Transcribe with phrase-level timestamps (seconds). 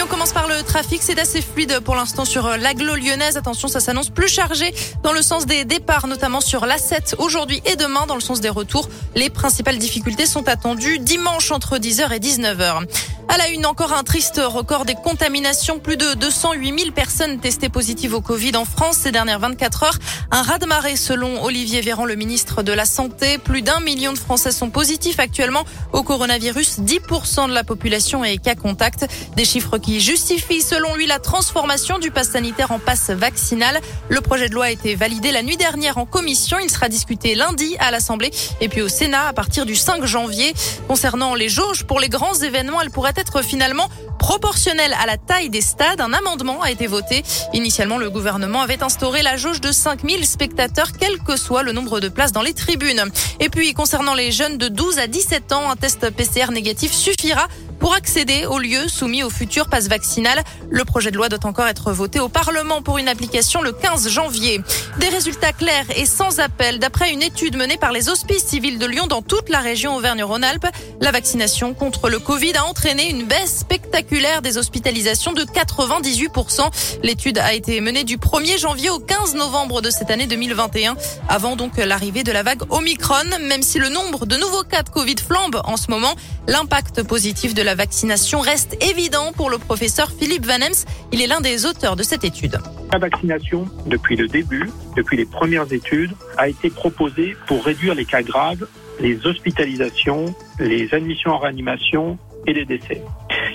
[0.00, 1.02] Et on commence par le trafic.
[1.02, 3.36] C'est assez fluide pour l'instant sur euh, l'agglo lyonnaise.
[3.36, 7.76] Attention, ça s'annonce plus chargé dans le sens des départs, notamment sur l'A7 aujourd'hui et
[7.76, 8.88] demain dans le sens des retours.
[9.14, 12.86] Les principales difficultés sont attendues dimanche entre 10h et 19h.
[13.32, 15.78] À la une, encore un triste record des contaminations.
[15.78, 19.98] Plus de 208 000 personnes testées positives au Covid en France ces dernières 24 heures.
[20.32, 23.38] Un raz-de-marée selon Olivier Véran, le ministre de la Santé.
[23.38, 26.80] Plus d'un million de Français sont positifs actuellement au coronavirus.
[26.80, 29.06] 10% de la population est cas contact.
[29.36, 33.80] Des chiffres qui justifient selon lui la transformation du pass sanitaire en passe vaccinal.
[34.08, 36.58] Le projet de loi a été validé la nuit dernière en commission.
[36.58, 40.54] Il sera discuté lundi à l'Assemblée et puis au Sénat à partir du 5 janvier.
[40.86, 43.88] Concernant les jauges pour les grands événements, elles pourraient être finalement
[44.20, 46.00] proportionnelle à la taille des stades.
[46.00, 47.24] Un amendement a été voté.
[47.54, 52.00] Initialement, le gouvernement avait instauré la jauge de 5000 spectateurs, quel que soit le nombre
[52.00, 53.10] de places dans les tribunes.
[53.40, 57.48] Et puis, concernant les jeunes de 12 à 17 ans, un test PCR négatif suffira
[57.80, 60.42] pour accéder aux lieux soumis au futur passe vaccinal.
[60.70, 64.08] Le projet de loi doit encore être voté au Parlement pour une application le 15
[64.08, 64.60] janvier.
[64.98, 66.78] Des résultats clairs et sans appel.
[66.78, 70.66] D'après une étude menée par les hospices civils de Lyon dans toute la région Auvergne-Rhône-Alpes,
[71.00, 76.70] la vaccination contre le Covid a entraîné une baisse spectaculaire des hospitalisations de 98%.
[77.02, 80.96] L'étude a été menée du 1er janvier au 15 novembre de cette année 2021,
[81.28, 83.16] avant donc l'arrivée de la vague Omicron.
[83.48, 86.14] Même si le nombre de nouveaux cas de Covid flambe en ce moment,
[86.46, 90.84] l'impact positif de la vaccination reste évident pour le professeur Philippe Vanems.
[91.12, 92.58] Il est l'un des auteurs de cette étude.
[92.92, 98.04] La vaccination, depuis le début, depuis les premières études, a été proposée pour réduire les
[98.04, 98.66] cas graves,
[99.00, 103.02] les hospitalisations, les admissions en réanimation et les décès.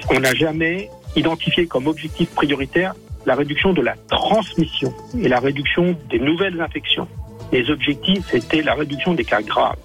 [0.09, 2.93] On n'a jamais identifié comme objectif prioritaire
[3.25, 7.07] la réduction de la transmission et la réduction des nouvelles infections.
[7.51, 9.77] Les objectifs étaient la réduction des cas graves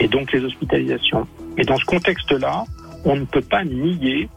[0.00, 1.26] et donc les hospitalisations.
[1.58, 2.64] Et dans ce contexte-là,
[3.06, 4.28] on ne peut pas nier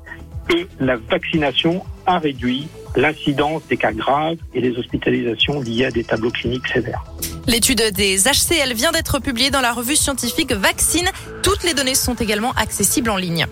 [0.47, 6.03] que la vaccination a réduit l'incidence des cas graves et des hospitalisations liées à des
[6.03, 7.03] tableaux cliniques sévères.
[7.47, 11.07] L'étude des HCL vient d'être publiée dans la revue scientifique Vaccine.
[11.43, 13.47] Toutes les données sont également accessibles en ligne.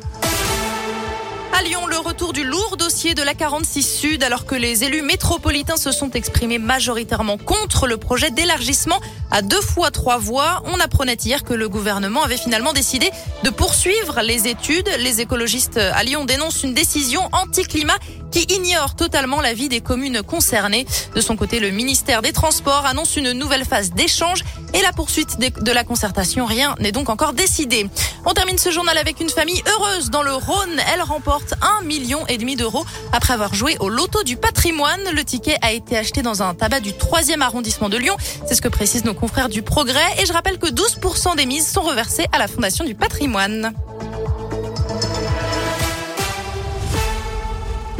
[1.58, 5.02] À Lyon, le retour du lourd dossier de la 46 Sud, alors que les élus
[5.02, 9.00] métropolitains se sont exprimés majoritairement contre le projet d'élargissement
[9.32, 10.62] à deux fois trois voies.
[10.66, 13.10] On apprenait hier que le gouvernement avait finalement décidé
[13.44, 14.88] de poursuivre les études.
[15.00, 17.98] Les écologistes à Lyon dénoncent une décision anti-climat
[18.32, 20.86] qui ignore totalement la vie des communes concernées.
[21.16, 24.44] De son côté, le ministère des Transports annonce une nouvelle phase d'échange
[24.74, 26.46] et la poursuite de la concertation.
[26.46, 27.88] Rien n'est donc encore décidé.
[28.26, 30.82] On termine ce journal avec une famille heureuse dans le Rhône.
[30.94, 35.02] Elle remporte un million et demi d'euros après avoir joué au loto du patrimoine.
[35.14, 38.18] Le ticket a été acheté dans un tabac du 3e arrondissement de Lyon.
[38.48, 40.22] C'est ce que précisent nos confrères du Progrès.
[40.22, 43.74] Et je rappelle que 12% des mises sont reversées à la Fondation du patrimoine.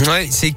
[0.06, 0.52] Ouais, c'est